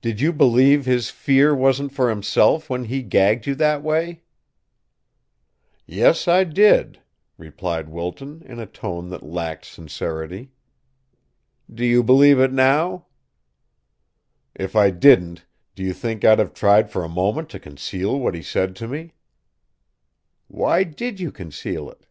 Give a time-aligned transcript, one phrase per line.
[0.00, 4.22] Did you believe his fear wasn't for himself when he gagged you that way?"
[5.84, 7.00] "Yes; I did,"
[7.36, 10.52] replied Wilton, in a tone that lacked sincerity.
[11.70, 13.08] "Do you believe it now?"
[14.54, 15.44] "If I didn't,
[15.74, 18.88] do you think I'd have tried for a moment to conceal what he said to
[18.88, 19.12] me?"
[20.46, 22.06] "Why did you conceal it?"